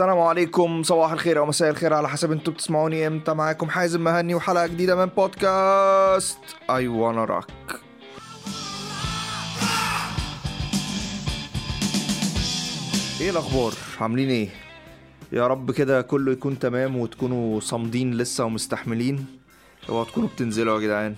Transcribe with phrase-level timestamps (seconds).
[0.00, 3.34] السلام عليكم صباح الخير أو مساء الخير على حسب أنتوا بتسمعوني إمتى.
[3.34, 6.38] معاكم حازم مهني وحلقة جديدة من بودكاست
[6.70, 7.46] اي وأنا راك
[13.20, 14.48] إيه الأخبار؟ عاملين إيه؟
[15.32, 19.26] يا رب كده كله يكون تمام وتكونوا صامدين لسه ومستحملين.
[19.88, 21.14] اوعوا تكونوا بتنزلوا يا جدعان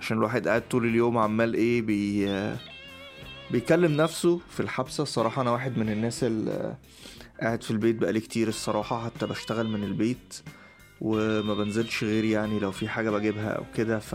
[0.00, 2.28] عشان الواحد قاعد طول اليوم عمال إيه بي
[3.50, 5.02] بيكلم نفسه في الحبسة.
[5.02, 6.74] الصراحة أنا واحد من الناس اللي
[7.40, 10.34] قاعد في البيت بقالي كتير الصراحة حتى بشتغل من البيت
[11.00, 14.14] وما بنزلش غير يعني لو في حاجة بجيبها أو كده ف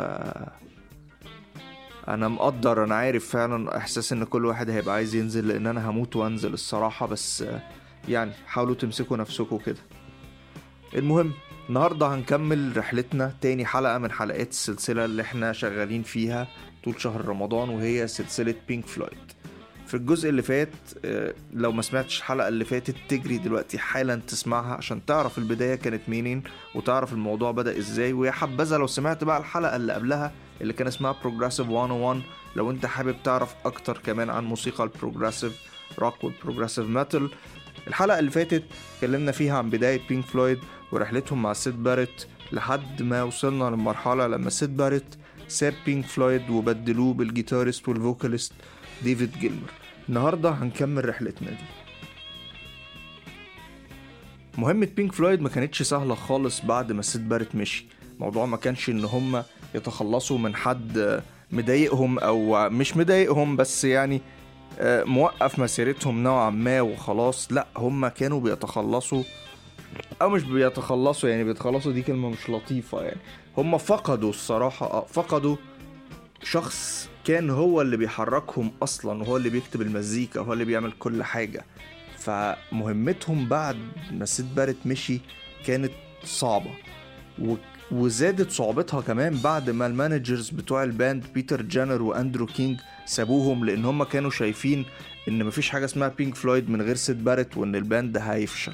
[2.08, 6.16] أنا مقدر أنا عارف فعلا إحساس إن كل واحد هيبقى عايز ينزل لأن أنا هموت
[6.16, 7.44] وأنزل الصراحة بس
[8.10, 9.78] يعني حاولوا تمسكوا نفسكوا كده.
[10.96, 11.32] المهم
[11.70, 16.48] النهاردة هنكمل رحلتنا تاني حلقة من حلقات السلسلة اللي إحنا شغالين فيها
[16.84, 19.32] طول شهر رمضان وهي سلسلة بينك فلويد
[19.92, 20.70] في الجزء اللي فات
[21.06, 26.02] آه، لو ما سمعتش الحلقة اللي فاتت تجري دلوقتي حالا تسمعها عشان تعرف البداية كانت
[26.08, 26.44] منين
[26.76, 28.14] وتعرف الموضوع بدأ إزاي.
[28.14, 32.22] ويا حبذا لو سمعت بقى الحلقة اللي قبلها اللي كان اسمها Progressive 101
[32.56, 35.54] لو أنت حابب تعرف أكتر كمان عن موسيقى ال progressive
[36.00, 37.30] rock وال progressive metal
[37.88, 38.64] الحلقة اللي فاتت
[38.96, 40.60] اتكلمنا فيها عن بداية بينك فلويد
[40.92, 45.18] ورحلتهم مع سيد بارت لحد ما وصلنا للمرحلة لما سيد بارت
[45.48, 48.54] ساب بينك فلويد وبدلوه بال guitarist وال vocalist
[49.04, 49.72] ديفيد جيلمر.
[50.10, 51.58] النهاردة هنكمل رحلتنا دي.
[54.58, 57.86] مهمة بينك فلويد ما كانتش سهلة خالص بعد ما سيد بارت مشي.
[58.16, 59.44] الموضوع ما كانش إن هم
[59.76, 64.22] يتخلصوا من حد مضايقهم أو مش مضايقهم بس يعني
[64.80, 67.52] آه، موقف مسيرتهم نوعا ما وخلاص.
[67.52, 69.24] لأ هم كانوا بيتخلصوا
[70.22, 73.20] أو مش بيتخلصوا يعني بيتخلصوا دي كلمة مش لطيفة يعني.
[73.58, 75.56] هم فقدوا الصراحة آه، فقدوا
[76.44, 81.66] شخص كان هو اللي بيحركهم أصلا وهو اللي بيكتب المزيكا وهو اللي بيعمل كل حاجة.
[82.18, 83.78] فمهمتهم بعد
[84.12, 85.20] ما سيد بارت مشي
[85.66, 85.92] كانت
[86.24, 86.72] صعبة.
[87.42, 87.56] و...
[87.92, 93.66] وزادت صعوبتها كمان بعد ما ال managers بتوع ال band بيتر جانر وأندرو كينج سابوهم
[93.66, 94.86] لأن هم كانوا شايفين
[95.28, 98.74] إن مفيش حاجة اسمها بينك فلويد من غير سيد بارت وإن ال band هيفشل.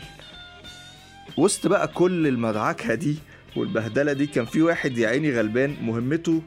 [1.37, 3.15] وسط بقى كل المدعكة دي
[3.55, 6.41] والبهدلة دي كان في واحد يا عيني غلبان مهمته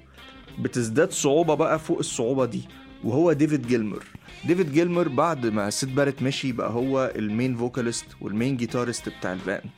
[0.62, 2.62] بتزداد صعوبة بقى فوق الصعوبة دي
[3.04, 4.04] وهو ديفيد جيلمر.
[4.44, 9.08] ديفيد جيلمر بعد ما سيد بارت مشي بقى هو ال main vocalist وال main guitarist
[9.08, 9.70] بتاع ال band.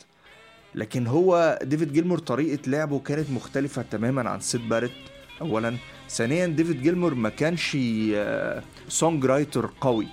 [0.75, 4.93] لكن هو ديفيد جيلمور طريقة لعبه كانت مختلفة تماما عن سيد بارت.
[5.41, 5.77] أولا
[6.11, 7.77] ثانيا ديفيد جيلمور ما كانش
[8.89, 10.07] songwriter قوي.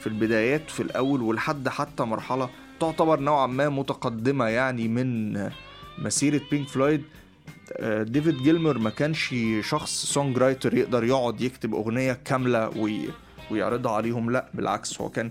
[0.00, 2.50] في البدايات في الأول ولحد حتى مرحلة
[2.80, 5.52] تعتبر نوعا ما متقدمة يعني من آه،
[5.98, 7.04] مسيرة بينك فلويد آه،
[8.02, 13.08] ديفيد جيلمور ما كانش شخص songwriter يقدر يقعد يكتب أغنية كاملة وي...
[13.50, 14.30] ويعرضها عليهم.
[14.30, 15.30] لا بالعكس هو كان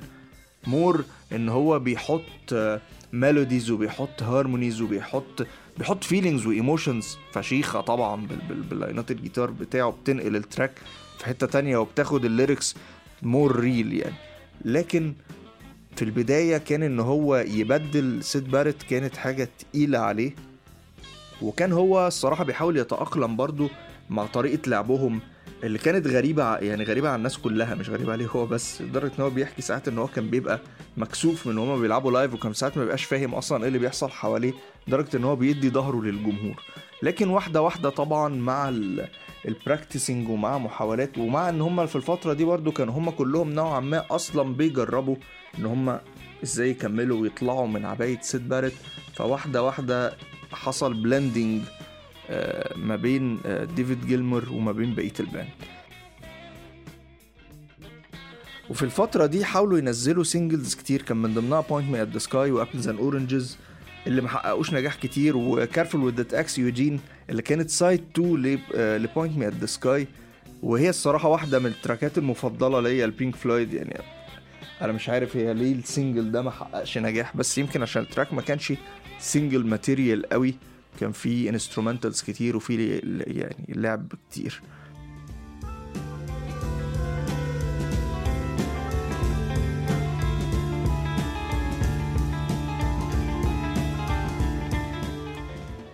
[0.68, 2.54] more إن هو بيحط
[3.14, 9.92] melodies وبيحط harmonies وبيحط بيحط feelings و emotions فشيخة طبعا بال- بال- باللاينات الجيتار بتاعه
[9.92, 10.72] بتنقل ال track
[11.18, 12.76] في حتة تانية وبتاخد ال lyrics
[13.24, 14.16] more real يعني.
[14.66, 15.14] لكن
[15.96, 20.36] في البداية كان إن هو يبدل سيد بارت كانت حاجة تقيلة عليه.
[21.42, 23.70] وكان هو الصراحة بيحاول يتأقلم برضو
[24.10, 25.20] مع طريقة لعبهم
[25.64, 29.24] اللي كانت غريبة يعني غريبة على الناس كلها مش غريبة عليه هو بس لدرجة إن
[29.24, 30.60] هو بيحكي ساعات إن هو كان بيبقى
[30.98, 34.54] مكسوف من هما بيلعبوا live وكان ساعات ما بيبقاش فاهم أصلا إيه اللي بيحصل حواليه
[34.88, 36.64] لدرجة إن هو بيدي ظهره للجمهور.
[37.04, 39.08] لكن واحدة واحدة طبعا مع ال
[39.48, 43.80] ال practicing ومع محاولات ومع إن هما في الفترة دي برضو كانوا هما كلهم نوعا
[43.80, 45.16] ما أصلا بيجربوا
[45.60, 46.02] إن هما
[46.44, 48.74] إزاي يكملوا ويطلعوا من عباية سيد بارت
[49.16, 50.14] فواحدة واحدة
[50.52, 51.62] حصل blending
[52.76, 55.50] ما بين آه، ديفيد جيلمر وما بين بقية ال band.
[58.70, 62.52] وفي الفترة دي حاولوا ينزلوا singles كتير كان من ضمنها Point Me at the Sky
[62.52, 63.58] و Apples and Oranges
[64.08, 67.00] اللي محققوش نجاح كتير و Careful with That Axe, Eugene
[67.30, 68.60] اللي كانت side 2
[68.98, 70.08] ل Point Me at the Sky
[70.64, 74.02] وهي الصراحة واحدة من التراكات المفضلة ليا البينك فلويد يعني
[74.82, 78.07] أنا مش عارف هي ليه ال single ده ما حققش نجاح بس يمكن عشان ال
[78.07, 78.74] track ما كانش
[79.20, 80.56] single material قوي
[81.00, 84.62] كان فيه instrumentals كتير وفيه يعني لعب كتير.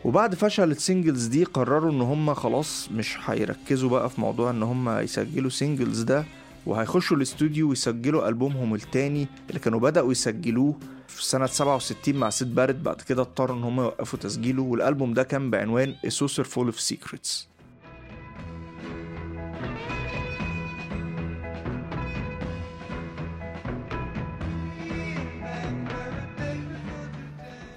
[0.06, 4.64] وبعد فشل ال singles دي قرروا إن هم خلاص مش هيركزوا بقى في موضوع إن
[4.64, 6.26] هم يسجلوا singles ده.
[6.66, 12.76] وهيخشوا الاستوديو ويسجلوا ألبومهم التاني اللي كانوا بدأوا يسجلوه في سنة 67 مع سيد بارت
[12.76, 17.48] بعد كده اضطروا إن هم يوقفوا تسجيله والألبوم ده كان بعنوان A Saucerful of Secrets.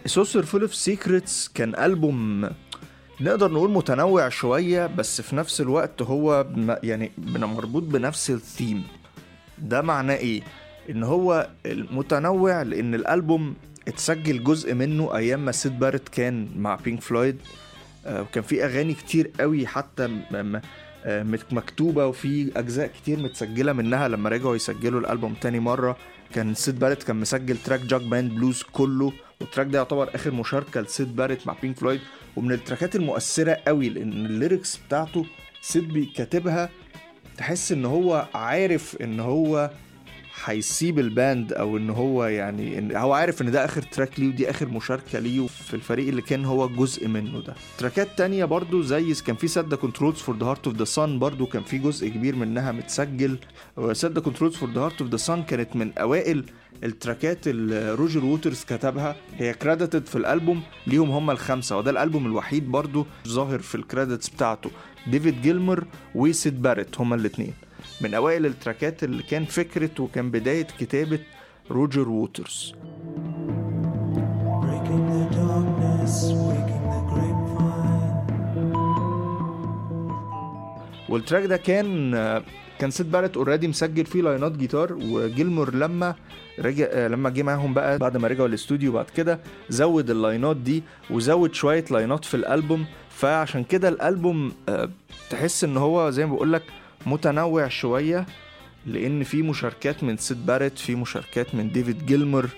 [0.06, 2.50] Saucerful of Secrets كان ألبوم
[3.20, 6.46] نقدر نقول متنوع شوية بس في نفس الوقت هو
[6.82, 7.12] يعني
[7.46, 8.84] مربوط بنفس الثيم.
[9.58, 10.42] ده معناه إيه؟
[10.90, 13.54] إن هو متنوع لإن الألبوم
[13.88, 17.36] اتسجل جزء منه أيام ما سيد بارت كان مع بينك فلويد
[18.06, 20.08] وكان في أغاني كتير قوي حتى
[21.04, 21.22] آه،
[21.52, 25.96] مكتوبة وفي أجزاء كتير متسجلة منها لما رجعوا يسجلوا الألبوم تاني مرة.
[26.34, 30.80] كان سيد بارت كان مسجل track Jugband Blues كله وال track ده يعتبر آخر مشاركة
[30.80, 32.00] لسيد بارت مع بينك فلويد
[32.36, 35.26] ومن التراكات المؤثرة قوي لأن ال lyrics بتاعته
[35.60, 36.68] سيد كاتبها
[37.38, 39.70] تحس إن هو عارف إن هو
[40.44, 44.28] هيسيب ال band أو إن هو يعني إن هو عارف إن ده آخر track ليه
[44.28, 47.54] ودي آخر مشاركة ليه في الفريق اللي كان هو جزء منه ده.
[47.78, 51.19] تراكات تانية برضو زي كان في Set the Controls for the Heart of the Sun
[51.18, 53.38] برضو كان في جزء كبير منها متسجل.
[53.93, 56.44] Set the Controls for the Heart of the Sun كانت من أوائل
[56.84, 62.70] التراكات اللي روجر ووترز كتبها هي credited في الألبوم ليهم هم الخمسة وده الألبوم الوحيد
[62.70, 64.70] برضو ظاهر في ال credits بتاعته.
[65.06, 65.84] ديفيد جيلمر
[66.14, 67.55] وسيد باريت هما الاثنين
[68.00, 71.19] من أوائل التراكات اللي كان فكرة وكان بداية كتابة
[71.70, 72.75] روجر ووترز.
[81.08, 82.14] وال track ده كان
[82.78, 86.14] كان سيد بارت already مسجل فيه لاينات جيتار وجيلمور لما
[86.58, 89.38] رجع لما جه معاهم بقى بعد ما رجعوا الاستوديو بعد كده
[89.69, 92.87] زود اللاينات دي وزود شوية لاينات في الألبوم.
[93.11, 94.88] فعشان كده الألبوم آه،
[95.31, 96.62] تحس إن هو زي ما بقول لك
[97.06, 98.26] متنوع شوية
[98.87, 102.49] لأن في مشاركات من سيد بارت في مشاركات من ديفيد جيلمر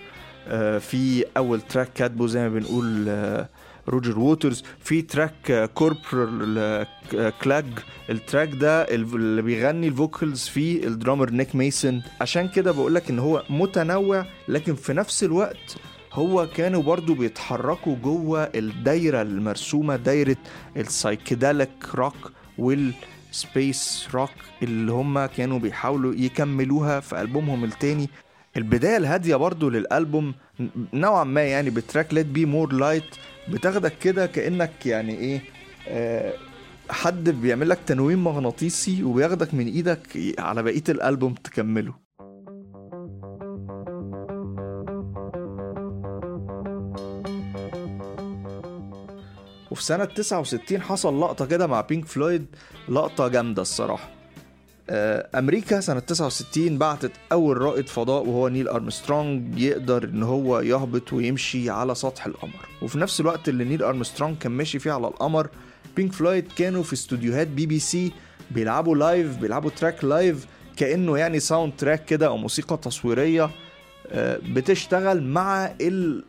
[0.48, 3.48] آه، في أول track كاتبه زي ما بنقول آه،
[3.88, 6.86] روجر ووترز في track Corporal
[7.42, 7.64] Clegg
[8.10, 13.10] ال track ده اللي بيغني ال vocals فيه ال drummer نيك ميسون عشان كده بقولك
[13.10, 15.76] إن هو متنوع لكن في نفس الوقت
[16.12, 20.36] هو كانوا برضو بيتحركوا جوه الدايرة المرسومة دايرة
[20.76, 22.92] ال psychedelic rock وال
[23.32, 24.30] space rock
[24.62, 28.08] اللي هم كانوا بيحاولوا يكملوها في ألبومهم التاني.
[28.56, 30.34] البداية الهادية برضو للألبوم
[30.92, 33.04] نوعا ما يعني ب track Let There Be More Light
[33.50, 35.40] بتاخدك كده كأنك يعني إيه
[35.88, 36.32] آه
[36.90, 41.94] حد بيعمل لك تنويم مغناطيسي وبياخدك من إيدك على بقية الألبوم تكمله.
[49.70, 52.46] وفي سنة 69 حصل لقطة كده مع بينك فلويد
[52.88, 54.17] لقطة جامدة الصراحة.
[54.90, 61.12] آه، أمريكا سنة 69 بعتت أول رائد فضاء وهو نيل أرمسترونج يقدر إن هو يهبط
[61.12, 62.68] ويمشي على سطح القمر.
[62.82, 65.48] وفي نفس الوقت اللي نيل أرمسترونج كان ماشي فيه على القمر
[65.96, 68.12] بينك فلويد كانوا في استوديوهات بي بي سي
[68.50, 70.46] بيلعبوا live بيلعبوا track live
[70.76, 73.50] كأنه يعني soundtrack كده أو موسيقى تصويرية
[74.10, 75.72] آه، بتشتغل مع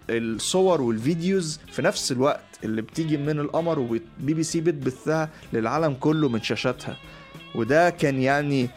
[0.09, 6.29] الصور والفيديوز في نفس الوقت اللي بتيجي من القمر وبي بي سي بتبثها للعالم كله
[6.29, 6.97] من شاشاتها.
[7.55, 8.69] وده كان يعني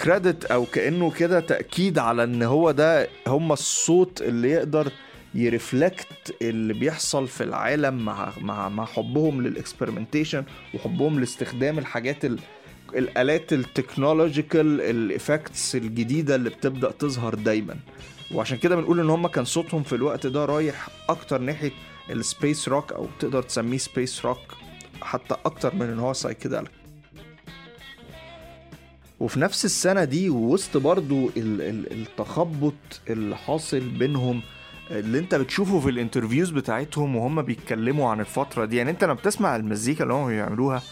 [0.00, 4.92] credit آه، أو كأنه كده تأكيد على إن هو ده هم الصوت اللي يقدر
[5.34, 12.24] ي reflect اللي بيحصل في العالم مع مع مع حبهم لل experimentation وحبهم لاستخدام الحاجات
[12.24, 12.38] ال
[12.94, 17.76] الآلات ال technological ال effects الجديدة اللي بتبدأ تظهر دايما.
[18.34, 21.70] وعشان كده بنقول إن هم كان صوتهم في الوقت ده رايح أكتر ناحية
[22.10, 24.38] ال space rock أو تقدر تسميه space rock
[25.02, 26.70] حتى أكتر من إن هو psychedelic
[29.20, 32.74] وفي نفس السنة دي ووسط برضو التخبط
[33.10, 34.42] اللي حاصل بينهم
[34.90, 38.76] اللي انت بتشوفه في ال interviews بتاعتهم وهم بيتكلموا عن الفترة دي.
[38.76, 40.82] يعني انت لما بتسمع المزيكا اللي هم بيعملوها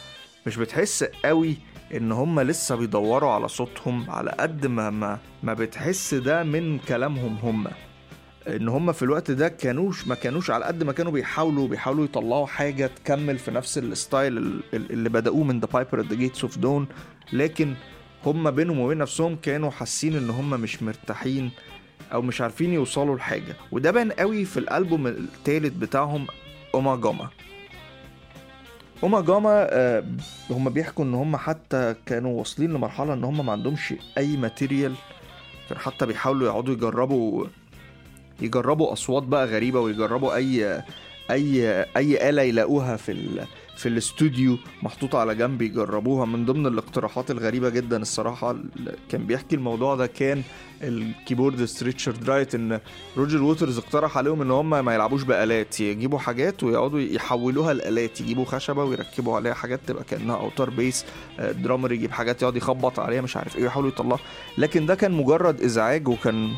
[0.46, 1.56] مش بتحس قوي
[1.94, 7.36] ان هم لسه بيدوروا على صوتهم؟ على قد ما ما, ما بتحس ده من كلامهم
[7.42, 7.66] هم.
[8.48, 12.46] ان هم في الوقت ده كانوش ما كانوش على قد ما كانوا بيحاولوا بيحاولوا يطلعوا
[12.46, 16.58] حاجة تكمل في نفس ال style اللي بدأوه من The Piper At The Gates of
[16.58, 16.86] Dawn
[17.32, 17.74] لكن
[18.26, 21.50] هم بينهم وبين نفسهم كانوا حاسين إن هم مش مرتاحين
[22.12, 23.56] أو مش عارفين يوصلوا لحاجة.
[23.72, 26.26] وده بان قوي في الألبوم الثالث بتاعهم
[26.74, 27.28] أوما جاما.
[29.02, 30.04] أوما جاما آه
[30.50, 34.94] هم بيحكوا إن هم حتى كانوا واصلين لمرحلة إن هم ما عندهمش أي ماتيريال
[35.68, 37.46] كانوا حتى بيحاولوا يقعدوا يجربوا
[38.42, 40.82] يجربوا أصوات بقى غريبة ويجربوا أي
[41.30, 43.12] أي أي آلة يلاقوها في
[43.76, 48.56] في الاستوديو محطوطة على جنب يجربوها من ضمن الاقتراحات الغريبة جدا الصراحة
[49.08, 50.42] كان بيحكي الموضوع ده كان
[50.82, 52.80] ال keyboardist ريتشارد رايت إن
[53.16, 58.44] روجر ووترز اقترح عليهم إن هم ما يلعبوش بآلات يجيبوا حاجات ويقعدوا يحولوها لآلات يجيبوا
[58.44, 61.04] خشبة ويركبوا عليها حاجات تبقى كأنها أوتار بيس
[61.38, 64.20] drummer يجيب حاجات يقعد يخبط عليها مش عارف إيه ويحاولوا يطلعها
[64.58, 66.50] لكن ده كان مجرد إزعاج وكان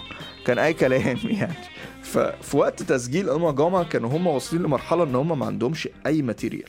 [0.47, 1.55] كان أي كلام يعني.
[2.03, 6.69] ففي وقت تسجيل Ummagumma كانوا هم واصلين لمرحلة إن هم ما عندهمش أي material.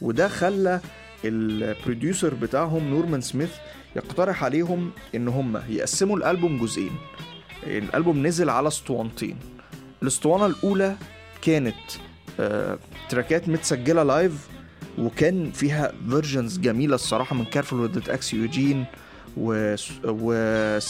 [0.00, 0.80] وده خلى
[1.24, 3.50] ال producer بتاعهم نورمان سميث
[3.96, 6.90] يقترح عليهم إن هم يقسموا الألبوم جزئين.
[7.66, 9.36] الألبوم نزل على اسطوانتين.
[10.02, 10.96] الاسطوانة الأولى
[11.42, 11.74] كانت
[12.40, 12.78] آه
[13.08, 14.48] تراكات متسجلة live
[14.98, 18.84] وكان فيها versions جميلة الصراحة من Careful with That Axe, Eugene
[19.36, 19.52] و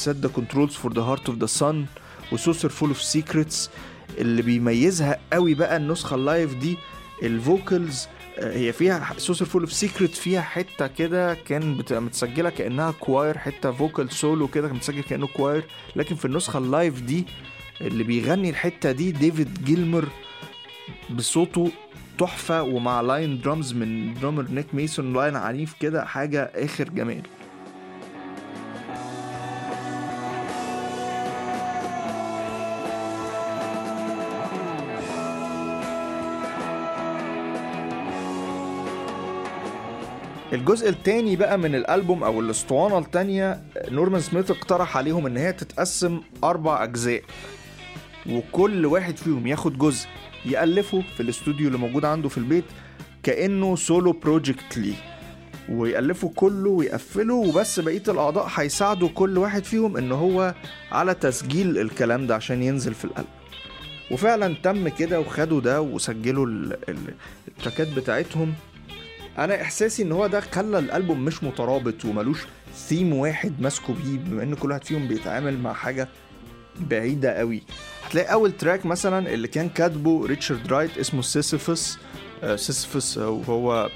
[0.08, 1.86] Set the Controls for the Heart of the Sun و
[2.32, 3.70] Saucerful of Secrets
[4.18, 6.76] اللي بيميزها قوي بقى النسخة ال live دي
[7.22, 8.06] ال vocals
[8.42, 14.12] هي فيها Saucerful of Secrets فيها حتة كده كان بتبقى متسجلة كأنها choir حتة vocal
[14.12, 15.64] solo كده كان متسجل كأنه choir
[15.96, 17.24] لكن في النسخة ال live دي
[17.80, 20.08] اللي بيغني الحتة دي ديفيد جيلمر
[21.10, 21.70] بصوته
[22.18, 27.22] تحفة ومع line drums من drummer نيك ميسون line عنيف كده حاجة آخر جمال.
[40.52, 46.20] الجزء التاني بقى من الألبوم أو الأسطوانة التانية نورمان سميث اقترح عليهم إن هي تتقسم
[46.44, 47.22] أربع أجزاء.
[48.30, 50.06] وكل واحد فيهم ياخد جزء
[50.46, 52.64] يألفه في الاستوديو اللي موجود عنده في البيت
[53.22, 54.94] كأنه solo project ليه.
[55.68, 60.54] ويألفه كله ويقفله وبس بقية الأعضاء هيساعدوا كل واحد فيهم إن هو
[60.92, 63.32] على تسجيل الكلام ده عشان ينزل في الألبوم
[64.10, 66.46] وفعلا تم كده وخدوا ده وسجلوا
[67.48, 68.54] التراكات بتاعتهم.
[69.38, 72.38] أنا احساسي ان هو ده خلى الالبوم مش مترابط وملوش
[72.76, 76.08] ثيم واحد ماسكه بيه بما ان كل واحد فيهم بيتعامل مع حاجة
[76.80, 77.62] بعيدة قوي.
[78.06, 81.98] هتلاقي أول track مثلا اللي كان كاتبه ريتشارد رايت اسمه Sisyphus
[82.42, 83.90] آه Sisyphus وهو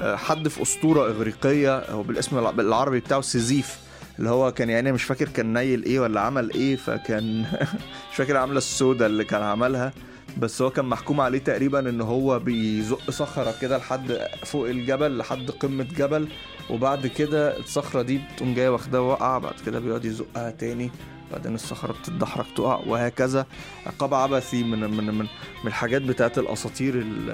[0.00, 3.78] آه حد في أسطورة إغريقية هو بالاسم بالعربي بتاعه سيزيف
[4.18, 7.40] اللي هو كان يعني مش فاكر كان نايل إيه ولا عمل إيه فكان
[8.10, 9.92] مش فاكر عاملة السودة اللي كان عملها.
[10.36, 15.50] بس هو كان محكوم عليه تقريبا إن هو بيزق صخرة كده لحد فوق الجبل لحد
[15.50, 16.28] قمة جبل
[16.70, 20.90] وبعد كده الصخرة دي بتقوم جاية واخداه وقع بعد كده بيقعد يزقها تاني
[21.32, 23.46] بعدين الصخرة بتتدحرج تقع وهكذا.
[23.86, 27.30] عقاب عبثي من من من, من الحاجات بتاعت الأساطير ال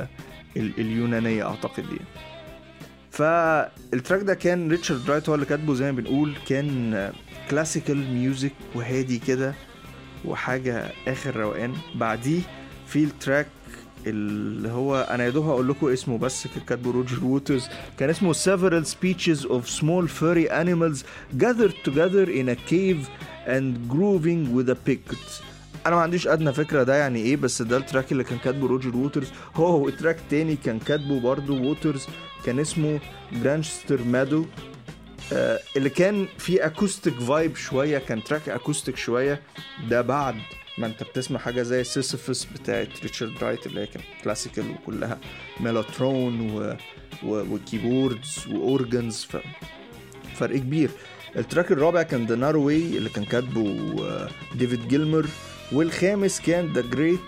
[0.56, 2.08] ال اليونانية أعتقد يعني.
[3.10, 7.12] فال track ده كان ريتشارد رايت هو اللي كاتبه زي ما بنقول كان
[7.50, 9.54] classical music وهادي كده
[10.24, 11.72] وحاجة آخر روقان.
[11.94, 12.40] بعديه
[12.94, 13.46] في ال track
[14.06, 17.68] اللي هو أنا يا دوب هقول لكم اسمه بس كاتبه روجر ووترز.
[17.98, 21.04] كان اسمه Several Species of Small Furry Animals
[21.38, 23.08] Gathered Together in a Cave
[23.46, 25.42] and Grooving with a Pict.
[25.86, 28.66] أنا ما عنديش أدنى فكرة ده يعني إيه بس ده ال track اللي كان كاتبه
[28.66, 29.28] روجر ووترز.
[29.54, 32.06] هو هو track تاني كان كاتبه برضه ووترز
[32.46, 33.00] كان اسمه
[33.32, 34.44] Grantchester Meadows
[35.32, 39.40] آه اللي كان فيه acoustic vibe شوية كان track acoustic شوية
[39.90, 40.34] ده بعد
[40.78, 45.18] ما انت بتسمع حاجة زي سيسيفس بتاعت ريتشارد رايت اللي هي كانت classical وكلها.
[45.60, 46.76] Mellotron و...
[47.22, 47.54] و...
[47.54, 49.36] و keyboards و organs ف...
[50.36, 50.90] فرق كبير.
[51.36, 55.26] ال track الرابع كان The Narrow Way اللي كان كاتبه ديفيد جيلمر
[55.72, 57.20] والخامس كان The Grand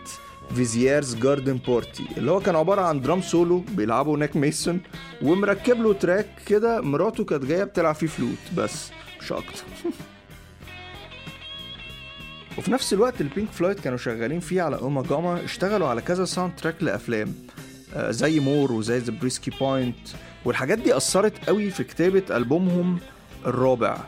[0.54, 4.80] Vizier's Garden Party اللي هو كان عبارة عن drum solo بيلعبه نيك ميسون
[5.22, 9.64] ومركب له track كده مراته كانت جاية بتلعب فيه فلوت بس مش أكتر.
[12.58, 16.82] وفي نفس الوقت البينك فلويد كانوا شغالين فيه على اوما جاما اشتغلوا على كذا soundtrack
[16.82, 17.34] لأفلام.
[17.94, 19.96] آه زي More وزي Zabriskie Point
[20.44, 22.98] والحاجات دي أثرت قوي في كتابة ألبومهم
[23.46, 23.98] الرابع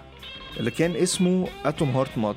[0.60, 2.36] اللي كان اسمه Atom Heart Mother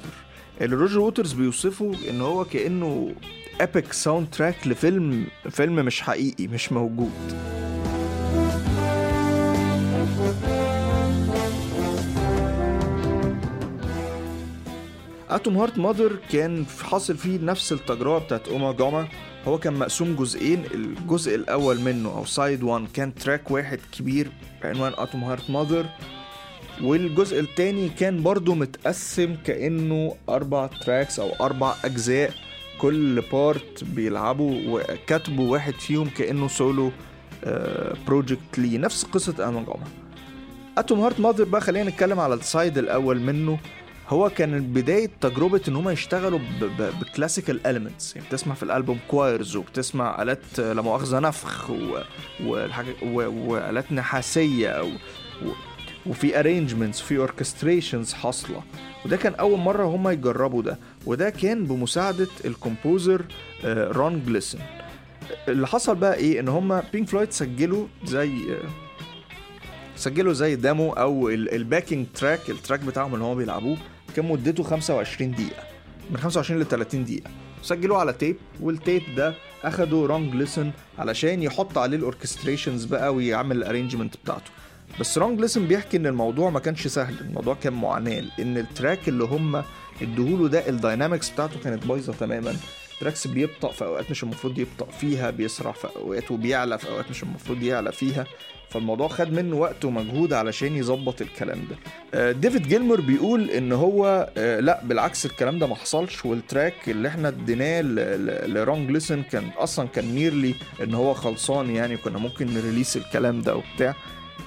[0.62, 3.16] اللي روجر ووترز بيوصفه إن هو كأنه
[3.62, 7.12] epic soundtrack لفيلم فيلم مش حقيقي مش موجود.
[15.32, 19.08] Atom Heart Mother كان حاصل فيه نفس التجربة بتاعت اوما جاما
[19.48, 24.32] هو كان مقسوم جزئين الجزء الأول منه أو side 1 كان track واحد كبير
[24.64, 25.86] بعنوان Atom Heart Mother
[26.82, 32.34] والجزء التاني كان برضو متقسم كأنه أربع tracks أو أربع أجزاء.
[32.78, 36.92] كل part بيلعبوا وكاتبوا واحد فيهم كأنه solo
[38.08, 38.78] project ليه.
[38.78, 39.86] نفس قصة اوما جاما
[40.78, 43.60] Atom Heart Mother بقى خلينا نتكلم على ال side الأول منه.
[44.12, 46.40] هو كان بداية تجربة إن هم يشتغلوا
[46.80, 51.98] ب classical elements يعني بتسمع في الألبوم choirs وبتسمع آلات لا مؤاخذة نفخ و...
[52.46, 53.16] والحاجة و...
[53.52, 54.88] وآلات نحاسية و...
[54.88, 55.52] و...
[56.06, 58.62] وفي arrangements في orchestrations حاصلة.
[59.06, 60.78] وده كان أول مرة هم يجربوا ده.
[61.06, 63.26] وده كان بمساعدة ال composer
[63.66, 64.60] رون جيسن
[65.48, 68.70] اللي حصل بقى إيه؟ إن هم بينك فلويد سجلوا زي آه،
[69.96, 73.78] سجلوا زي demo أو ال backing track ال track بتاعهم اللي هم بيلعبوه.
[74.12, 75.64] كان مدته؟ 25 دقيقة.
[76.12, 77.30] من 25 ل 30 دقيقة.
[77.64, 83.14] سجلوه على tape وال tape ده اخدوا رون جيسن علشان يحط عليه ال orchestrations بقى
[83.16, 84.52] ويعمل ال arrangement بتاعته.
[85.00, 89.10] بس رون جيسن بيحكي إن الموضوع ما كانش سهل الموضوع كان معاناة لأن ال track
[89.10, 89.64] اللي هم
[90.02, 92.56] ادوهوله ده ال dynamics بتاعته كانت بايظة تماما.
[93.02, 97.24] tracks بيبطأ في أوقات مش المفروض يبطأ فيها بيسرع في أوقات وبيعلى في أوقات مش
[97.24, 98.26] المفروض يعلى فيها.
[98.70, 101.76] فالموضوع خد منه وقت ومجهود علشان يظبط الكلام ده.
[102.14, 106.90] آه، ديفيد جيلمر بيقول إن هو آه، لأ بالعكس الكلام ده ما حصلش وال track
[106.90, 107.82] اللي إحنا اديناه
[108.48, 113.42] لرون جيسن كان أصلا كان nearly إن هو خلصان يعني كنا ممكن ن release الكلام
[113.42, 113.96] ده وبتاع.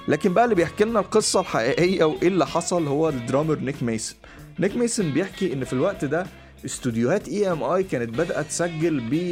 [0.07, 4.15] لكن بقى اللي بيحكي لنا القصة الحقيقية وإيه اللي حصل هو ال drummer نيك ميسن.
[4.59, 6.25] نيك ميسن بيحكي إن في الوقت ده
[6.65, 9.29] استوديوهات EMI كانت بدأت تسجل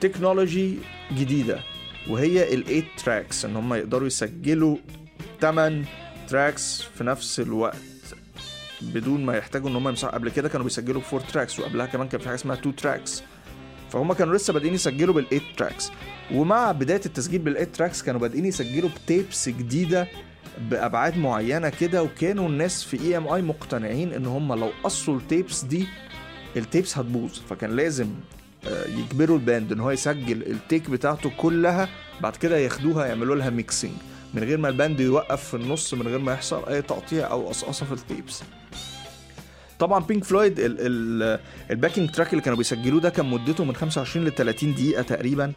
[0.00, 0.78] ب technology
[1.12, 1.60] جديدة
[2.10, 4.76] وهي ال8 tracks إن هم يقدروا يسجلوا
[5.40, 5.84] 8
[6.28, 7.76] tracks في نفس الوقت
[8.82, 10.14] بدون ما يحتاجوا إن هم يمسحوا.
[10.14, 13.22] قبل كده كانوا بيسجلوا 4 tracks وقبلها كمان كان في حاجة اسمها 2 tracks
[13.90, 15.90] فهم كانوا لسه بادئين يسجلوا بال8 tracks
[16.32, 20.08] ومع بداية التسجيل بال8 tracks كانوا بادئين يسجلوا ب tapes جديدة
[20.70, 25.86] بأبعاد معينة كده وكانوا الناس في EMI مقتنعين إن هم لو قصوا ال tapes دي
[26.56, 28.08] ال tapes هتبوظ فكان لازم
[28.68, 31.88] آه، يجبروا ال band إن هو يسجل ال take بتاعته كلها
[32.20, 33.92] بعد كده ياخدوها يعملوا لها mixing
[34.34, 37.48] من غير ما ال band يوقف في النص من غير ما يحصل أي تقطيع أو
[37.48, 38.42] قصقصة في ال tapes.
[39.78, 40.54] طبعا بينك فلويد
[41.70, 45.52] ال backing track اللي كانوا بيسجلوه ده كان مدته من 25 ل 30 دقيقة تقريبا.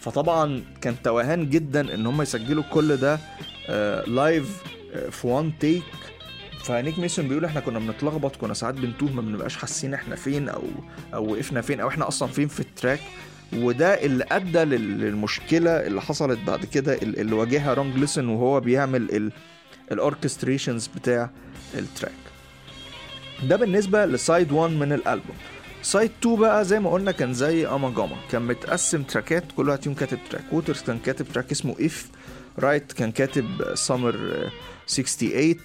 [0.00, 3.18] فطبعا كان توهان جدا إن هم يسجلوا كل ده
[4.06, 4.62] live
[4.94, 5.82] آه، آه، في one take
[6.64, 10.62] فنيك ميسون بيقول إحنا كنا بنتلخبط كنا ساعات بنتوه ما بنبقاش حاسين إحنا فين أو
[11.14, 13.00] أو وقفنا فين أو إحنا أصلا فين في ال track.
[13.56, 19.30] وده اللي أدى للمشكلة اللي حصلت بعد كده اللي واجهها رون جيسن وهو بيعمل
[19.92, 21.30] ال orchestrations بتاع
[21.74, 22.12] ال track.
[23.42, 25.36] ده بالنسبة ل side 1 من الألبوم.
[25.82, 28.16] side 2 بقى زي ما قلنا كان زي أوما جاما.
[28.30, 30.44] كان متقسم تراكات كل واحد فيهم كاتب track.
[30.52, 32.06] ووترز كان كاتب track اسمه If
[32.58, 34.50] رايت كان كاتب سمر
[34.96, 35.56] 68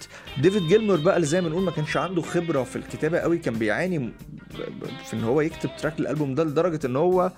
[0.42, 3.54] ديفيد جيلمور بقى اللي زي ما نقول ما كانش عنده خبرة في الكتابة قوي كان
[3.54, 4.10] بيعاني
[5.06, 7.32] في إن هو يكتب track الالبوم ده لدرجة إن هو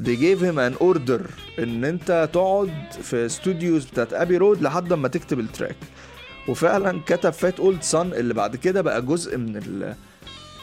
[0.00, 1.20] they gave him an order
[1.58, 5.76] إن أنت تقعد في studios بتاعت ابي رود لحد ما تكتب ال track.
[6.48, 9.94] وفعلا كتب Fat Old Sun اللي بعد كده بقى جزء من ال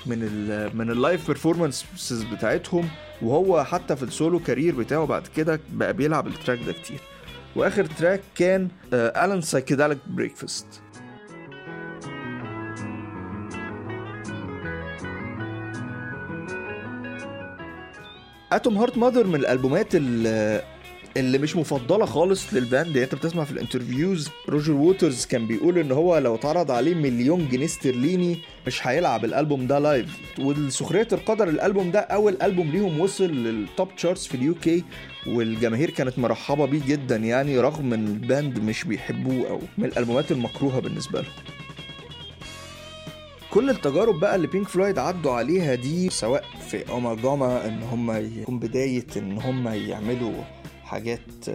[0.05, 2.89] من ال من ال live performances بتاعتهم
[3.21, 6.99] وهو حتى في ال solo career بتاعه بعد كده بقى بيلعب ال track ده كتير.
[7.55, 10.67] وآخر track كان Alan's Psychedelic Breakfast
[18.51, 20.61] Atom Heart Mother من الألبومات اللي
[21.17, 25.77] اللي مش مفضلة خالص لل band انت بتسمع في ال interviews روجر ووترز كان بيقول
[25.77, 31.49] ان هو لو اتعرض عليه مليون جنيه استرليني مش هيلعب الألبوم ده live والسخرية القدر
[31.49, 34.83] الألبوم ده أول ألبوم ليهم وصل لل top charts في ال UK
[35.27, 40.31] والجماهير كانت مرحبة بيه جدا يعني رغم إن ال band مش بيحبوه أو من الألبومات
[40.31, 41.31] المكروهة بالنسبة لهم
[43.51, 48.11] كل التجارب بقى اللي بينك فلويد عدوا عليها دي سواء في اوما جاما إن هم
[48.41, 50.43] يكون بداية إن هم يعملوا
[50.91, 51.45] حاجات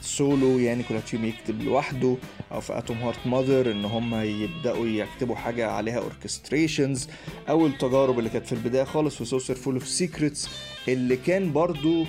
[0.00, 2.16] سولو آه، يعني فيهم يكتب لوحده
[2.52, 7.08] أو في Atom Heart Mother إن هم يبدأوا يكتبوا حاجة عليها orchestrations
[7.48, 10.48] أو التجارب اللي كانت في البداية خالص في Saucerful of Secrets
[10.88, 12.04] اللي كان برضو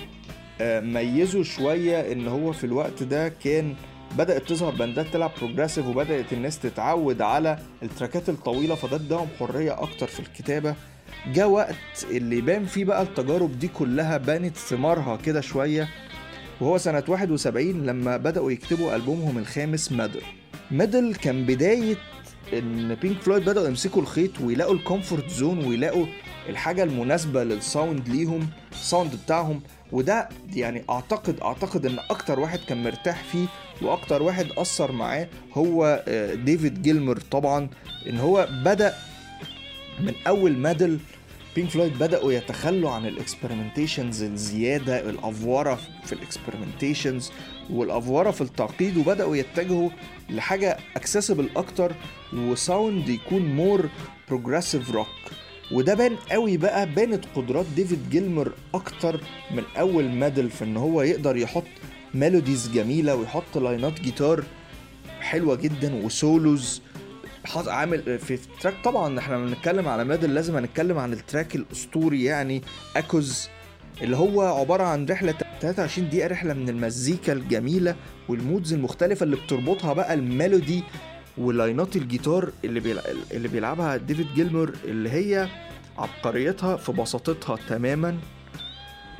[0.60, 3.74] آه، ميزه شوية إن هو في الوقت ده كان
[4.18, 10.06] بدأت تظهر باندات تلعب progressive وبدأت الناس تتعود على التراكات الطويلة فده اداهم حرية أكتر
[10.06, 10.74] في الكتابة.
[11.26, 15.88] جاء وقت اللي يبان فيه بقى التجارب دي كلها بانت ثمارها كده شوية.
[16.60, 20.20] وهو سنة 71 لما بدأوا يكتبوا ألبومهم الخامس Meddle.
[20.70, 21.96] Meddle كان بداية
[22.52, 26.06] إن بينك فلويد بدأوا يمسكوا الخيط ويلاقوا ال comfort zone ويلاقوا
[26.48, 29.60] الحاجة المناسبة لل sound ليهم ال sound بتاعهم.
[29.92, 33.46] وده يعني أعتقد أعتقد إن أكتر واحد كان مرتاح فيه
[33.82, 36.04] وأكتر واحد أثر معاه هو
[36.44, 37.68] ديفيد جيلمور طبعا.
[38.06, 38.94] إن هو بدأ
[40.00, 40.98] من أول Meddle
[41.56, 47.30] بينك فلويد بدأوا يتخلوا عن ال experimentations الزيادة الأفورة في ال experimentations
[47.70, 49.90] والأفورة في التعقيد وبدأوا يتجهوا
[50.30, 51.92] لحاجة accessible أكتر
[52.34, 53.88] و sound يكون more
[54.28, 55.06] progressive rock
[55.72, 61.02] وده بان قوي بقى بانت قدرات ديفيد جيلمور أكتر من أول Meddle في إن هو
[61.02, 61.64] يقدر يحط
[62.14, 64.44] melodies جميلة ويحط لاينات جيتار
[65.20, 66.82] حلوة جدا و solos
[67.66, 72.62] عامل في track طبعا إحنا بنتكلم على Meddle لازم هنتكلم عن ال track الأسطوري يعني
[72.96, 73.48] Echoes
[74.02, 77.96] اللي هو عبارة عن رحلة 23 دقيقة رحلة من المزيكا الجميلة
[78.28, 80.82] وال moods المختلفة اللي بتربطها بقى ال melody
[81.38, 83.02] ولاينات الجيتار اللي بيلع...
[83.32, 85.48] اللي بيلعبها ديفيد جيلمور اللي هي
[85.98, 88.18] عبقريتها في بساطتها تماما.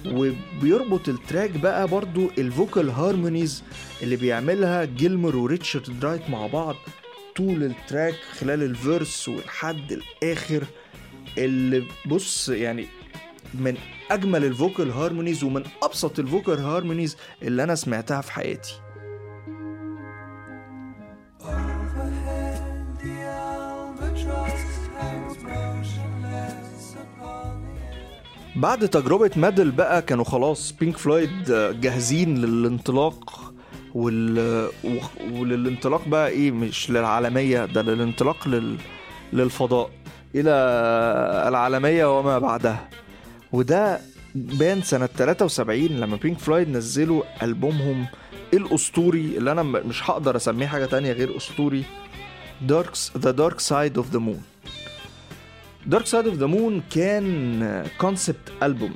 [0.06, 3.62] وبيربط ال track بقى برضو ال vocal harmonies
[4.02, 6.76] اللي بيعملها جيلمور وريتشارد رايت مع بعض.
[7.36, 10.64] طول ال track خلال ال verse والحد الآخر
[11.38, 12.86] اللي بص يعني
[13.54, 13.76] من
[14.10, 18.80] أجمل ال vocal harmonies ومن أبسط ال vocal harmonies اللي أنا سمعتها في حياتي.
[28.56, 31.44] بعد تجربة Meddle بقى كانوا خلاص بينك فلويد
[31.80, 33.39] جاهزين للانطلاق.
[33.94, 34.68] وال...
[35.32, 38.76] وللانطلاق بقى إيه مش للعالمية ده للانطلاق لل...
[39.32, 39.90] للفضاء.
[40.34, 40.50] إلى
[41.48, 42.88] العالمية وما بعدها.
[43.52, 44.00] وده
[44.34, 48.06] بان سنة 73 لما بينك فلويد نزلوا ألبومهم
[48.54, 51.84] الأسطوري اللي أنا مش هقدر أسميه حاجة تانية غير أسطوري
[52.62, 54.42] Darks The Dark Side of the Moon
[55.86, 58.94] Dark Side of the Moon كان concept ألبوم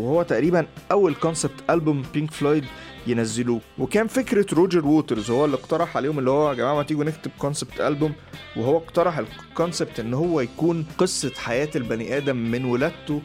[0.00, 2.64] وهو تقريبا أول concept ألبوم بينك فلويد
[3.06, 3.60] ينزلوه.
[3.78, 7.30] وكان فكرة روجر ووترز هو اللي اقترح عليهم اللي هو يا جماعة ما تيجوا نكتب
[7.38, 8.12] concept ألبوم
[8.56, 13.22] وهو اقترح ال concept إن هو يكون قصة حياة البني آدم من ولادته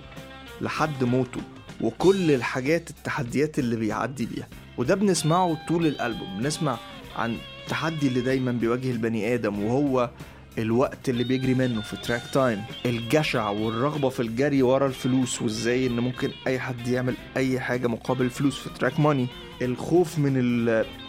[0.62, 1.42] لحد موته
[1.82, 4.48] وكل الحاجات التحديات اللي بيعدي بيها.
[4.78, 6.78] وده بنسمعه طول الألبوم بنسمع
[7.16, 10.10] عن التحدي اللي دايما بيواجه البني آدم وهو
[10.58, 16.00] الوقت اللي بيجري منه في track Time الجشع والرغبة في الجري ورا الفلوس وإزاي إن
[16.00, 19.28] ممكن أي حد يعمل أي حاجة مقابل الفلوس في track Money
[19.62, 20.34] الخوف من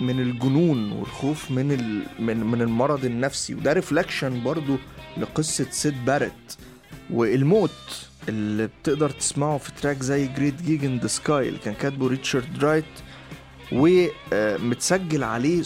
[0.00, 1.66] من الجنون والخوف من
[2.18, 3.54] من من المرض النفسي.
[3.54, 4.76] وده reflection برضو
[5.18, 6.58] لقصة سيد باريت
[7.10, 12.08] والموت اللي بتقدر تسمعه في track The Great Gig in the Sky اللي كان كاتبه
[12.08, 12.84] ريتشارد رايت
[13.72, 15.62] ومتسجل عليه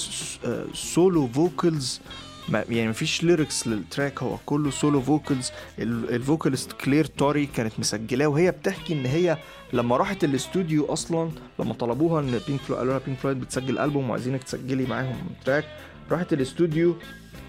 [0.75, 2.01] solo vocals
[2.49, 8.27] يعني مفيش lyrics لل track هو كله solo vocals ال vocalist كلير توري كانت مسجلاه
[8.27, 9.39] وهي بتحكي إن هي
[9.73, 14.11] لما راحت الاستوديو أصلا لما طلبوها إن بينك فلويد قالوا لها بينك فلويد بتسجل ألبوم
[14.11, 15.65] وعايزينك تسجلي معاهم track
[16.11, 16.97] راحت الاستوديو.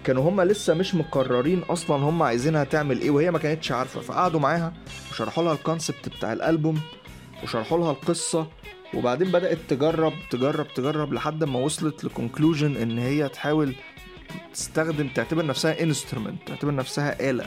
[0.04, 4.00] كانوا هما لسه مش مقررين أصلا هما عايزينها تعمل إيه وهي ما كانتش عارفة.
[4.00, 4.72] فقعدوا معاها
[5.10, 6.80] وشرحوا لها ال concept بتاع الألبوم
[7.42, 8.46] وشرحوا لها القصة.
[8.94, 13.74] وبعدين بدأت تجرب تجرب تجرب لحد ما وصلت ل conclusion إن هي تحاول
[14.54, 17.46] تستخدم تعتبر نفسها instrument تعتبر نفسها آلة.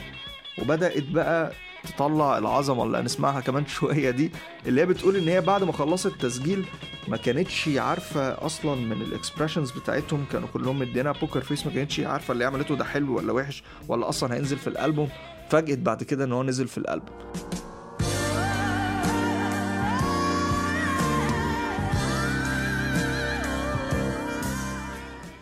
[0.58, 1.52] وبدأت بقى
[1.96, 4.30] تطلع العظمة اللي هنسمعها كمان شوية دي
[4.66, 6.64] اللي هي بتقول إن هي بعد ما خلصت تسجيل
[7.08, 12.00] ما كانتش عارفة أصلا من ال expressions بتاعتهم كانوا كلهم مديينها poker face ما كانتش
[12.00, 15.08] عارفة اللي عملته ده حلو ولا وحش ولا أصلا هينزل في الألبوم.
[15.50, 17.16] فاجئت بعد كده إن هو نزل في الألبوم.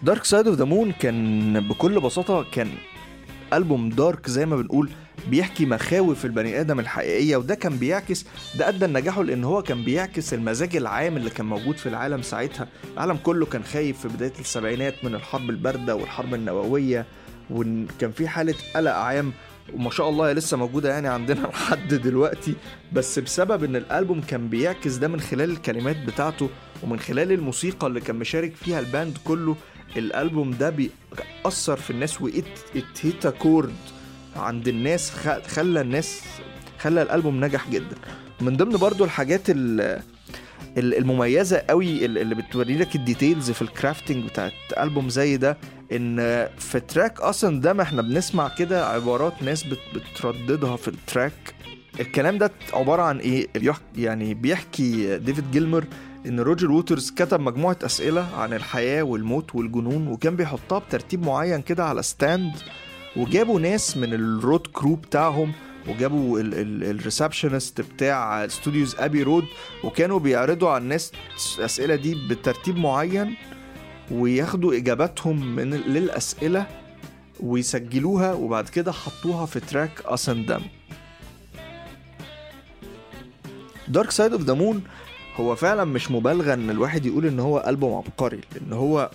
[0.05, 2.69] Dark Side of the Moon كان بكل بساطة كان
[3.53, 4.90] ألبوم دارك زي ما بنقول
[5.29, 8.27] بيحكي مخاوف البني آدم الحقيقية وده كان بيعكس
[8.59, 12.69] ده أدى لنجاحه لأن هو كان بيعكس المزاج العام اللي كان موجود في العالم ساعتها.
[12.95, 17.07] العالم كله كان خايف في بداية السبعينات من الحرب الباردة والحرب النووية
[17.51, 19.33] وكان في حالة قلق عام
[19.75, 22.55] وما شاء الله هي لسه موجودة يعني عندنا لحد دلوقتي.
[22.93, 26.51] بس بسبب إن الألبوم كان بيعكس ده من خلال الكلمات بتاعته
[26.83, 29.57] ومن خلال الموسيقى اللي كان مشارك فيها الباند كله
[29.96, 32.22] الألبوم ده بيأثر في الناس
[33.03, 33.75] hit chord
[34.37, 35.11] عند الناس
[35.46, 36.20] خلى الناس
[36.78, 37.96] خلى الألبوم نجح جدا.
[38.40, 39.42] من ضمن برضو الحاجات
[40.76, 45.59] المميزة قوي اللي بتوري لك ال details في ال crafting بتاعت ألبوم زي ده
[45.92, 46.16] إن
[46.59, 51.55] في track أصلا ده ما إحنا بنسمع كده عبارات ناس بترددها في ال track.
[52.00, 53.48] الكلام ده عبارة عن إيه؟
[53.96, 55.85] يعني بيحكي ديفيد جيلمور
[56.27, 61.85] إن روجر ووترز كتب مجموعة أسئلة عن الحياة والموت والجنون وكان بيحطها بترتيب معين كده
[61.85, 62.53] على stand
[63.17, 65.53] وجابوا ناس من ال road crew بتاعهم
[65.89, 69.44] وجابوا ال receptionist بتاع studios Abbey Road
[69.85, 71.13] وكانوا بيعرضوا على الناس
[71.59, 73.35] الأسئلة دي بترتيب معين
[74.11, 76.67] وياخدوا إجاباتهم من للأسئلة
[77.41, 80.61] ويسجلوها وبعد كده حطوها في track Us and Them
[83.88, 84.83] Dark Side of the Moon
[85.37, 89.11] هو فعلا مش مبالغة إن الواحد يقول إن هو ألبوم عبقري لأن هو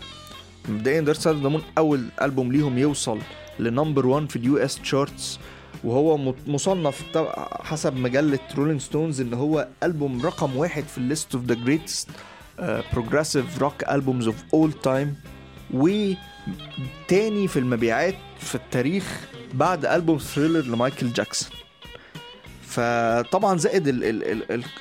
[0.69, 3.19] مبدئيا Dark Side of the Moon أول ألبوم ليهم يوصل
[3.60, 5.39] ل number 1 في ال US charts
[5.84, 7.17] وهو مصنف
[7.63, 12.10] حسب مجلة رولينج ستونز إن هو ألبوم رقم واحد في ال list of the greatest
[12.93, 15.15] progressive rock albums of all time
[15.73, 21.59] وتاني في المبيعات في التاريخ بعد ألبوم Thriller لمايكل جاكسون.
[22.69, 23.88] فطبعا زائد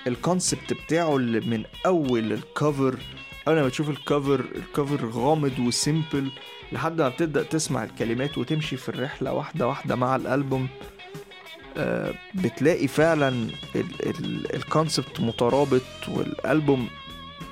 [0.07, 2.95] ال concept بتاعه اللي من أول ال cover
[3.49, 6.31] أول ما تشوف ال cover ال cover غامض و simple
[6.73, 10.69] لحد ما بتبدأ تسمع الكلمات وتمشي في الرحلة واحدة واحدة مع الألبوم
[11.77, 13.47] آه، بتلاقي فعلا
[14.55, 16.89] ال concept مترابط والألبوم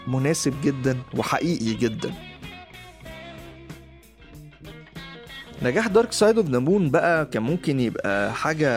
[0.06, 2.14] مناسب جدا وحقيقي جدا.
[5.62, 8.68] نجاح Dark Side of the Moon بقى كان ممكن يبقى حاجة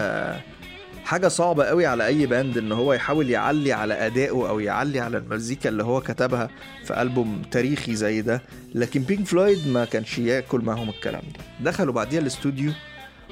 [1.09, 5.17] حاجة صعبة قوي على أي band إن هو يحاول يعلي على أدائه أو يعلي على
[5.17, 6.49] المزيكا اللي هو كتبها
[6.85, 8.41] في ألبوم تاريخي زي ده.
[8.75, 11.71] لكن بينك فلويد ما كانش ياكل معاهم الكلام ده.
[11.71, 12.71] دخلوا بعديها الاستوديو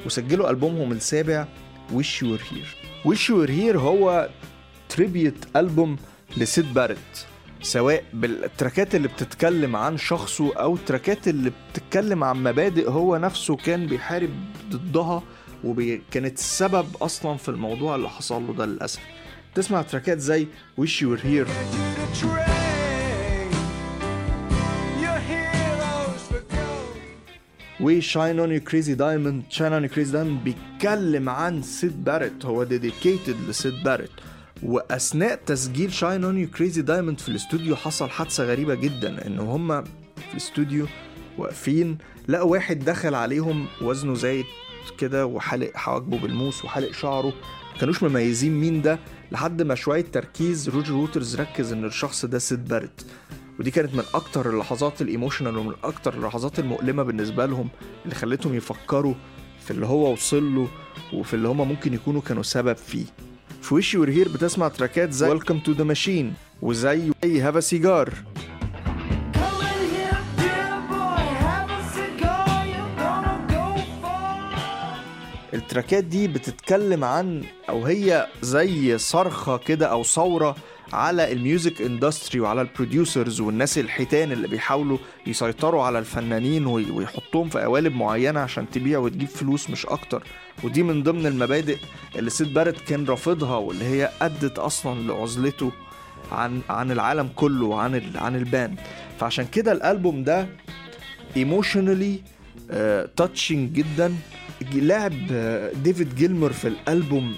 [0.05, 1.47] وسجلوا ألبومهم السابع
[1.93, 4.29] Wish You Were Here Wish You Were Here هو
[4.89, 5.97] tribute ألبوم
[6.37, 7.25] لسيد بارت
[7.61, 13.85] سواء بالتراكات اللي بتتكلم عن شخصه أو التراكات اللي بتتكلم عن مبادئ هو نفسه كان
[13.87, 14.29] بيحارب
[14.71, 15.23] ضدها
[15.63, 18.99] وكانت السبب أصلا في الموضوع اللي حصل له ده للأسف.
[19.55, 20.47] تسمع تراكات زي
[20.81, 21.47] Wish You Were Here
[27.81, 32.45] و on you crazy diamond Shine On You Crazy Diamond بيتكلم عن سيد بارت.
[32.45, 34.11] هو dedicated لسيد بارت.
[34.63, 39.83] وأثناء تسجيل Shine On You Crazy Diamond في الاستوديو حصل حادثة غريبة جدا إن هما
[40.15, 40.87] في الاستوديو
[41.37, 44.45] واقفين لقوا واحد دخل عليهم وزنه زايد.
[44.91, 47.33] كده وحلق حواجبه بالموس وحلق شعره.
[47.79, 48.99] كانوش مميزين مين ده
[49.31, 53.05] لحد ما شوية تركيز روجر ووترز ركز إن الشخص ده سيد بارت
[53.59, 57.69] ودي كانت من أكتر اللحظات ال emotional ومن أكتر اللحظات المؤلمة بالنسبة لهم
[58.05, 59.13] اللي خلتهم يفكروا
[59.65, 60.67] في اللي هو وصل له
[61.13, 63.05] وفي اللي هما ممكن يكونوا كانوا سبب فيه.
[63.61, 67.71] في Wish You Were Here بتسمع تراكات زي Welcome to the Machine وزي Have a
[67.71, 68.13] Cigar
[75.57, 80.55] التراكات دي بتتكلم عن أو هي زي صرخة كده أو ثورة
[80.93, 87.49] على ال music industry وعلى ال producers والناس الحيتان اللي بيحاولوا يسيطروا على الفنانين ويحطوهم
[87.49, 90.23] في قوالب معينة عشان تبيع وتجيب فلوس مش أكتر.
[90.63, 91.77] ودي من ضمن المبادئ
[92.15, 95.71] اللي سيد بارت كان رافضها واللي هي أدت أصلا لعزلته
[96.31, 98.79] عن عن العالم كله وعن عن ال band.
[99.19, 100.47] فعشان كده الألبوم ده
[101.37, 102.21] emotionally
[103.15, 104.15] touching جدا.
[104.61, 105.13] لعب
[105.83, 107.35] ديفيد جيلمر في الألبوم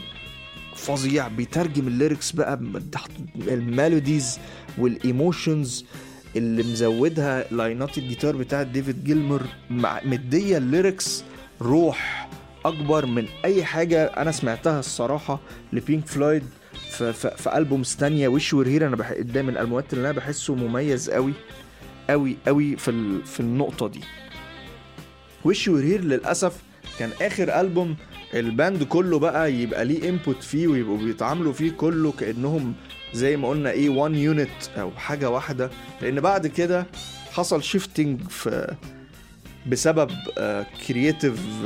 [0.76, 2.60] فظيع بيترجم ال lyrics بقى
[3.48, 4.40] ال melodies
[4.78, 5.86] وال emotions
[6.36, 9.44] اللي مزودها لاينات الجيتار بتاعت ديفيد جيلمر
[10.06, 11.24] مدية ال lyrics
[11.62, 12.30] روح
[12.66, 15.40] أكبر من أي حاجة أنا سمعتها الصراحة
[15.74, 16.44] لبينك فلويد
[16.92, 19.14] في, في, في albums تانية Wish You Were Here أنا بح...
[19.20, 21.34] ده من الألبومات اللي أنا بحسه مميز قوي
[22.10, 23.26] قوي قوي في ال...
[23.26, 24.00] في النقطة دي.
[25.46, 26.54] Wish You Were Here للأسف
[27.00, 27.96] كان آخر ألبوم
[28.34, 32.74] ال band كله بقى يبقى ليه input فيه ويبقوا بيتعاملوا فيه كله كأنهم
[33.14, 35.70] زي ما قلنا إيه one unit أو حاجة واحدة.
[36.02, 36.88] لأن بعد كده
[37.32, 38.76] حصل shifting في
[39.68, 40.12] بسبب
[40.88, 41.66] creative uh,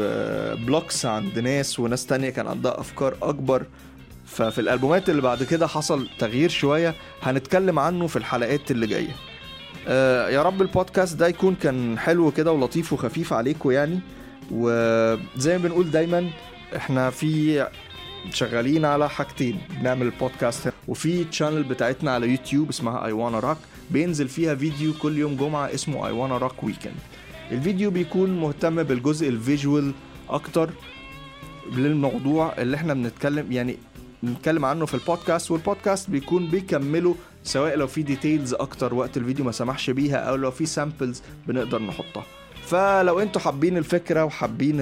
[0.66, 3.66] blocks uh, عند ناس وناس تانية كان عندها أفكار أكبر.
[4.26, 6.96] ففي الألبومات اللي بعد كده حصل تغيير شوية.
[7.22, 9.12] هنتكلم عنه في الحلقات اللي جاية.
[9.12, 9.90] uh,
[10.34, 14.00] يا رب البودكاست ده يكون كان حلو كده ولطيف وخفيف عليكم يعني.
[14.54, 16.30] وزي ما بنقول دايما
[16.76, 17.66] إحنا في
[18.34, 19.58] شغالين على حاجتين.
[19.80, 23.58] بنعمل البودكاست وفي channel بتاعتنا على يوتيوب اسمها I Wanna Rock
[23.92, 26.96] بينزل فيها فيديو كل يوم جمعة اسمه I Wanna Rock Weekend
[27.52, 29.92] الفيديو بيكون مهتم بالجزء ال visual
[30.30, 30.70] أكتر
[31.72, 33.78] للموضوع اللي إحنا بنتكلم يعني
[34.24, 39.18] بنتكلم عنه في ال podcast وال podcast بيكون بيكمله سواء لو في details أكتر وقت
[39.18, 42.26] الفيديو ما سمحش بيها أو لو في samples بنقدر نحطها.
[42.68, 44.76] فلو أنتوا حابين الفكرة وحابين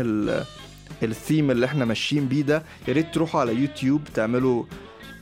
[1.04, 4.64] الثيم اللي إحنا ماشيين بيه ده يا ريت تروحوا على يوتيوب تعملوا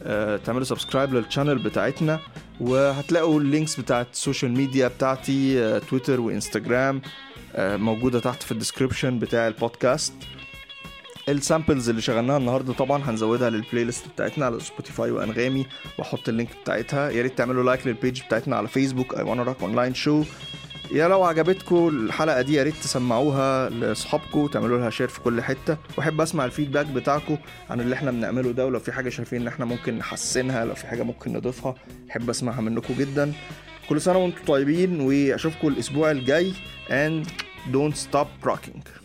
[0.04, 2.20] آه تعملوا subscribe لل channel بتاعتنا
[2.60, 7.02] وهتلاقوا ال links بتاعت ال social media بتاعتي آه تويتر وانستجرام
[7.56, 10.14] آه موجودة تحت في ال description بتاع ال podcast
[11.30, 15.66] ال samples اللي شغلناها النهارده طبعا هنزودها لل playlist بتاعتنا على سبوتيفاي وأنغامي
[16.00, 17.10] واحط ال link بتاعتها.
[17.10, 20.24] يا ريت تعملوا like لل page بتاعتنا على فيسبوك I Wanna Rock online show
[20.92, 25.78] يا لو عجبتكم الحلقة دي يا ريت تسمعوها لاصحابكم تعملوا لها share في كل حتة.
[25.98, 27.38] وأحب أسمع ال feedback بتاعكم
[27.70, 30.88] عن اللي إحنا بنعمله ده ولو في حاجة شايفين إن إحنا ممكن نحسنها لو في
[30.88, 31.76] حاجة ممكن نضيفها
[32.12, 33.34] أحب أسمعها منكم جدا.
[33.90, 36.54] كل سنة وأنتم طيبين واشوفكم الأسبوع الجاي.
[36.90, 37.28] And
[37.74, 38.99] don't stop rocking.